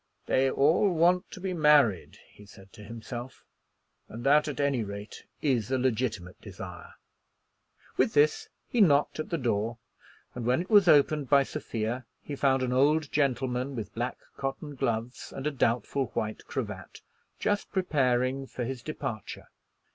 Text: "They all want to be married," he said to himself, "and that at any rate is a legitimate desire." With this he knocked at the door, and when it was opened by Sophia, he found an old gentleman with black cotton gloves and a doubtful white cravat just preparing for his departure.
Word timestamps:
"They 0.25 0.49
all 0.49 0.91
want 0.95 1.29
to 1.29 1.39
be 1.39 1.53
married," 1.53 2.17
he 2.31 2.47
said 2.47 2.73
to 2.73 2.83
himself, 2.83 3.43
"and 4.09 4.23
that 4.23 4.47
at 4.47 4.59
any 4.59 4.83
rate 4.83 5.27
is 5.43 5.69
a 5.69 5.77
legitimate 5.77 6.41
desire." 6.41 6.95
With 7.97 8.15
this 8.15 8.49
he 8.67 8.81
knocked 8.81 9.19
at 9.19 9.29
the 9.29 9.37
door, 9.37 9.77
and 10.33 10.43
when 10.43 10.59
it 10.59 10.71
was 10.71 10.87
opened 10.87 11.29
by 11.29 11.43
Sophia, 11.43 12.07
he 12.19 12.35
found 12.35 12.63
an 12.63 12.73
old 12.73 13.11
gentleman 13.11 13.75
with 13.75 13.93
black 13.93 14.17
cotton 14.37 14.73
gloves 14.73 15.31
and 15.33 15.45
a 15.45 15.51
doubtful 15.51 16.07
white 16.15 16.47
cravat 16.47 17.01
just 17.37 17.71
preparing 17.71 18.47
for 18.47 18.65
his 18.65 18.81
departure. 18.81 19.49